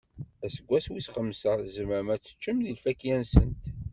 Aseggas 0.45 0.85
wis 0.91 1.07
xemsa, 1.13 1.51
tzemrem 1.65 2.07
ad 2.13 2.21
teččem 2.21 2.57
si 2.63 2.71
lfakya-nsent. 2.75 3.63